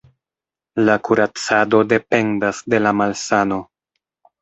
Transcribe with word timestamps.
La 0.87 0.95
kuracado 1.09 1.83
dependas 1.93 2.65
de 2.75 2.83
la 2.89 2.97
malsano. 3.05 3.65